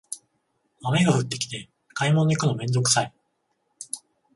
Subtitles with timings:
[0.81, 3.13] 雨が降ってきて買い物行くのめんどくさい